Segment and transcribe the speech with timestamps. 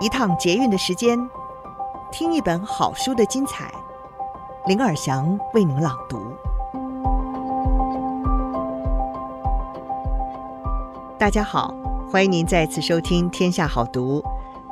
[0.00, 1.18] 一趟捷运的时间，
[2.12, 3.68] 听一本好书的精彩。
[4.66, 6.36] 林尔祥为您朗读。
[11.18, 11.74] 大家好，
[12.08, 14.20] 欢迎您再次收听《天下好读》。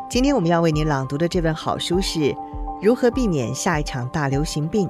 [0.09, 2.21] 今天我们要为您朗读的这本好书是
[2.81, 4.89] 《如何避免下一场大流行病》，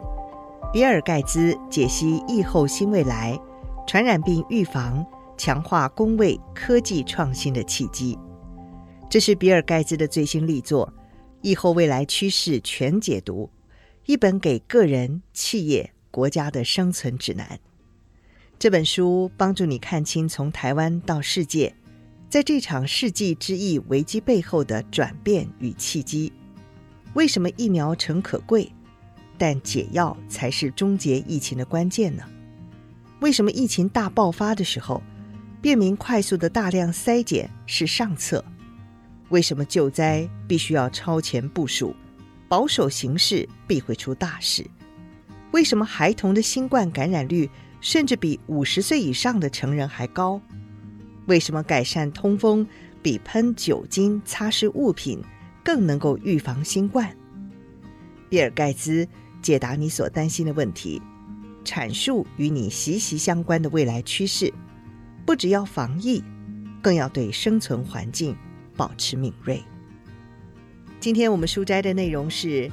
[0.71, 3.41] 比尔·盖茨解析疫后新未来，
[3.87, 5.03] 传染病预防、
[5.39, 8.19] 强化公卫科技创新的契机。
[9.09, 10.93] 这是比尔·盖茨的最新力作
[11.41, 13.49] 《疫后未来趋势全解读》，
[14.05, 17.59] 一本给个人、企业、国家的生存指南。
[18.59, 21.73] 这本书帮助你看清从台湾到世界，
[22.29, 26.33] 在这场世纪之疫危机背后的转变与契机。
[27.15, 28.71] 为什么疫苗诚可贵，
[29.39, 32.25] 但解药才是终结疫情的关键呢？
[33.21, 35.01] 为什么疫情大爆发的时候，
[35.63, 38.45] 便民快速的大量筛检是上策？
[39.29, 41.95] 为什么救灾必须要超前部署，
[42.49, 44.65] 保守行事必会出大事？
[45.53, 47.49] 为什么孩童的新冠感染率
[47.81, 50.41] 甚至比五十岁以上的成人还高？
[51.27, 52.67] 为什么改善通风
[53.03, 55.21] 比喷酒精擦拭物品
[55.65, 57.17] 更能够预防新冠？
[58.29, 59.07] 比尔盖茨
[59.43, 61.03] 解答你所担心的问题，
[61.65, 64.53] 阐述与你息息相关的未来趋势，
[65.25, 66.23] 不只要防疫，
[66.81, 68.37] 更要对生存环境。
[68.77, 69.63] 保持敏锐。
[71.01, 72.71] 今天我们书斋的内容是：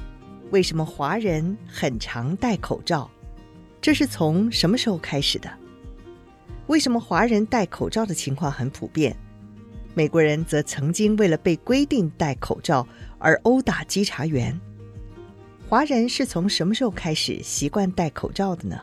[0.50, 3.10] 为什么华人很常戴口罩？
[3.80, 5.50] 这是从什么时候开始的？
[6.66, 9.14] 为什么华人戴口罩的情况很普遍？
[9.94, 12.86] 美国人则曾经为了被规定戴口罩
[13.18, 14.58] 而殴打稽查员。
[15.68, 18.80] 华人是从什么时候开始习惯戴口罩的呢？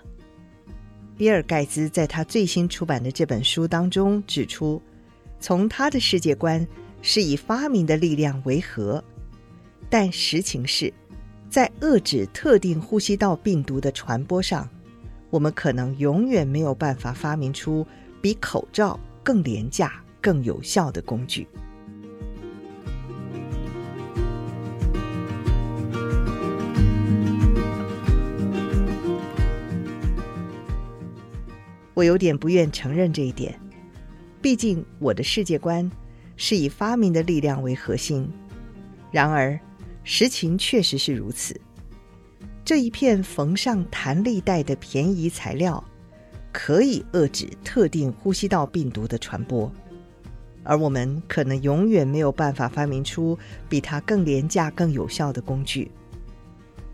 [1.17, 4.81] 比尔盖茨在他最新出版的这本书当中指出，
[5.39, 6.65] 从他的世界观。
[7.01, 9.03] 是以发明的力量为和，
[9.89, 10.93] 但实情是，
[11.49, 14.69] 在遏制特定呼吸道病毒的传播上，
[15.29, 17.85] 我们可能永远没有办法发明出
[18.21, 21.47] 比口罩更廉价、更有效的工具。
[31.93, 33.59] 我有点不愿承认这一点，
[34.41, 35.91] 毕竟我的世界观。
[36.43, 38.27] 是以发明的力量为核心，
[39.11, 39.57] 然而
[40.03, 41.55] 实情确实是如此。
[42.65, 45.83] 这一片缝上弹力带的便宜材料，
[46.51, 49.71] 可以遏制特定呼吸道病毒的传播，
[50.63, 53.37] 而我们可能永远没有办法发明出
[53.69, 55.91] 比它更廉价、更有效的工具。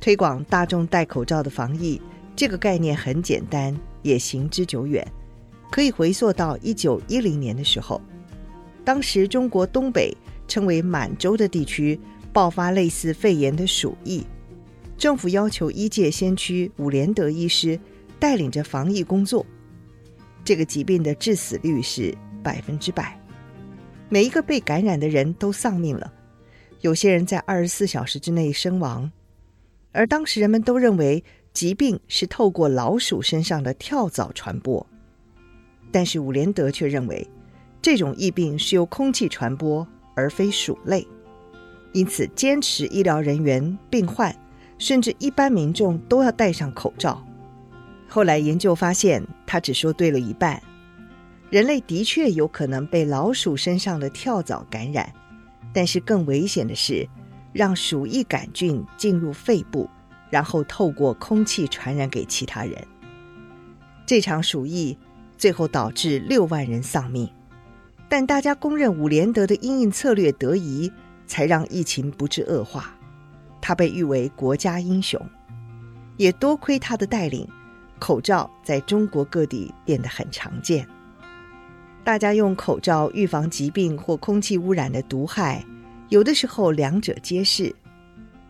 [0.01, 2.01] 推广大众戴口罩的防疫，
[2.35, 5.09] 这个概念很简单，也行之久远，
[5.71, 8.01] 可以回溯到一九一零年的时候。
[8.87, 10.15] 当时，中国东北
[10.47, 11.99] 称为满洲的地区
[12.31, 14.25] 爆发类似肺炎的鼠疫，
[14.97, 17.77] 政府要求医界先驱伍连德医师
[18.17, 19.45] 带领着防疫工作。
[20.45, 23.19] 这个疾病的致死率是百分之百，
[24.07, 26.13] 每一个被感染的人都丧命了，
[26.79, 29.11] 有些人在二十四小时之内身亡。
[29.91, 31.21] 而当时人们都认为
[31.51, 34.87] 疾病是透过老鼠身上的跳蚤传播，
[35.91, 37.27] 但是伍连德却认为。
[37.81, 41.07] 这种疫病是由空气传播，而非鼠类，
[41.93, 44.35] 因此坚持医疗人员、病患，
[44.77, 47.23] 甚至一般民众都要戴上口罩。
[48.09, 50.61] 后来研究发现，他只说对了一半。
[51.49, 55.13] 人类的确有可能被老鼠身上的跳蚤感染，
[55.73, 57.07] 但是更危险的是，
[57.53, 59.89] 让鼠疫杆菌进入肺部，
[60.29, 62.85] 然后透过空气传染给其他人。
[64.05, 64.97] 这场鼠疫
[65.37, 67.29] 最后导致六万人丧命。
[68.09, 70.91] 但大家公认伍连德的因应策略得宜，
[71.25, 72.95] 才让疫情不致恶化。
[73.61, 75.21] 他被誉为国家英雄，
[76.15, 77.45] 也多亏他的带领，
[77.99, 80.87] 口罩在中国各地变得很常见。
[82.05, 85.65] 大家用口罩预防疾病或空气污染的毒害，
[86.07, 87.75] 有的时候两者皆是。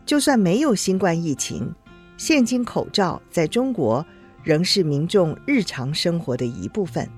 [0.06, 1.74] 就算没有新冠疫情，
[2.16, 4.06] 现今口罩在中国
[4.44, 7.10] 仍是民众日常生活的一部分。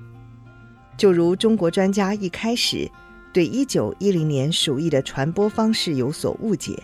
[0.99, 2.91] 就如中国专家一开始
[3.31, 6.77] 对一九一零年鼠疫的传播方式有所误解，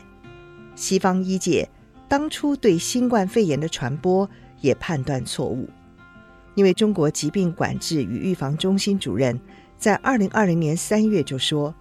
[0.74, 1.68] 西方医界
[2.08, 4.28] 当初对新冠肺炎的传播
[4.62, 5.70] 也判断错误，
[6.54, 9.38] 因为中国疾病管制与预防中心主任
[9.78, 11.76] 在二零二零年三月就说，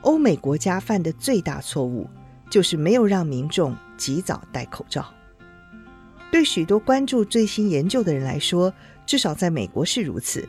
[0.00, 2.10] 欧美国家犯的最大错误
[2.50, 5.06] 就是没有让民众及早戴口罩。
[6.32, 8.74] 对许多关注最新研究的人来说，
[9.06, 10.48] 至少在美国是如此。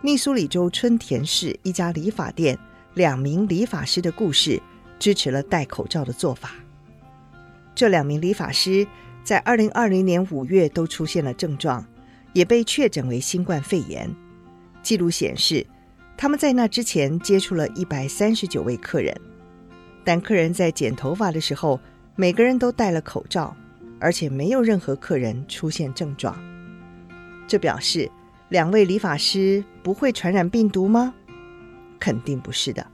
[0.00, 2.56] 密苏里州春田市一家理发店
[2.94, 4.62] 两名理发师的故事，
[4.96, 6.52] 支持了戴口罩的做法。
[7.74, 8.86] 这两名理发师
[9.24, 11.84] 在二零二零年五月都出现了症状，
[12.32, 14.08] 也被确诊为新冠肺炎。
[14.82, 15.66] 记录显示，
[16.16, 19.12] 他们在那之前接触了一百三十九位客人，
[20.04, 21.80] 但客人在剪头发的时候，
[22.14, 23.56] 每个人都戴了口罩，
[23.98, 26.40] 而且没有任何客人出现症状。
[27.48, 28.08] 这表示
[28.48, 31.14] 两位理发师不会传染病毒吗？
[32.00, 32.86] 肯定不是的。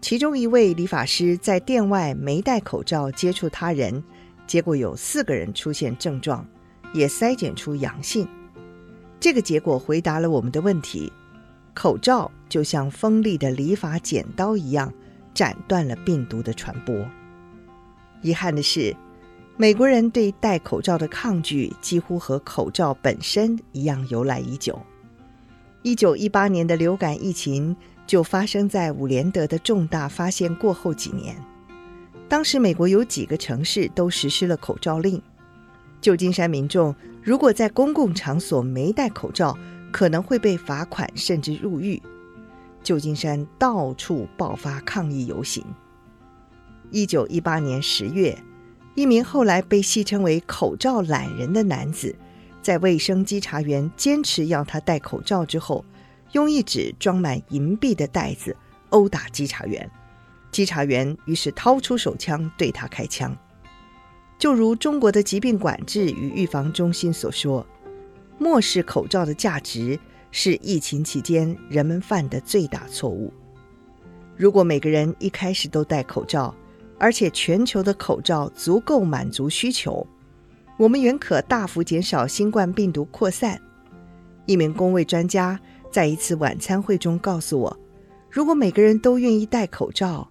[0.00, 4.02] 其中一位理发师在店外没戴口罩接触他人，
[4.46, 6.46] 结果有四个人出现症状，
[6.94, 8.26] 也筛检出阳性。
[9.20, 11.12] 这个结果回答了我们的问题：
[11.74, 14.92] 口罩就像锋利的理发剪刀一样，
[15.34, 17.06] 斩断了病毒的传播。
[18.22, 18.96] 遗憾的是，
[19.56, 24.80] 美国人对戴口罩的抗拒几乎和口罩本身一样由来已久。
[25.82, 27.76] 一九一八年的流感疫情。
[28.04, 31.36] 就发生在伍连德的重大发现过后几年。
[32.28, 35.22] 当时美国有几个城市都实施了口罩令。
[36.00, 39.56] 旧金山民众如果在公共场所没戴口罩，
[39.92, 42.02] 可能会被罚款甚至入狱。
[42.82, 45.64] 旧金山到处爆发抗议游行。
[46.90, 48.36] 一九一八年十月，
[48.94, 52.14] 一名后来被戏称为“口罩懒人”的男子，
[52.60, 55.84] 在卫生稽查员坚持要他戴口罩之后。
[56.32, 58.56] 用一纸装满银币的袋子
[58.88, 59.90] 殴打稽查员，
[60.50, 63.36] 稽查员于是掏出手枪对他开枪。
[64.38, 67.66] 就如中国的疾病管制与预防中心所说，
[68.38, 70.00] 漠视口罩的价值
[70.30, 73.30] 是疫情期间人们犯的最大错误。
[74.34, 76.54] 如果每个人一开始都戴口罩，
[77.02, 80.06] 而且全球的口罩足够满足需求，
[80.78, 83.60] 我们原可大幅减少新冠病毒扩散。
[84.46, 85.60] 一名公卫专家。
[85.90, 87.80] 在一次晚餐会中告诉我，
[88.30, 90.30] 如果每个人都愿意戴口罩，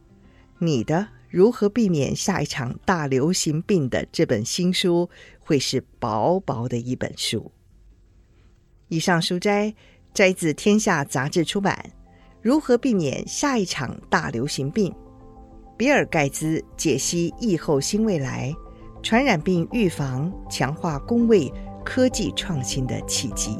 [0.57, 5.07] 你的如何避免下一场大流行病的这本新书
[5.39, 7.51] 会是薄薄的一本书。
[8.87, 9.75] 以上书摘
[10.15, 11.77] 摘自《天下》杂志出版
[12.41, 14.91] 《如何避免下一场大流行病》，
[15.81, 18.55] 比尔盖茨解析疫后新未来，
[19.01, 21.51] 传染病预防强化工卫
[21.83, 23.57] 科技创新的契机。